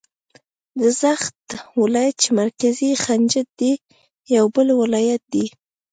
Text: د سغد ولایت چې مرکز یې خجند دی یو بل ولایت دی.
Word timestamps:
د 0.79 0.81
سغد 1.01 1.41
ولایت 1.81 2.15
چې 2.23 2.29
مرکز 2.41 2.75
یې 2.87 2.93
خجند 3.05 3.49
دی 3.59 3.73
یو 4.35 4.45
بل 4.55 4.67
ولایت 4.81 5.21
دی. 5.33 5.45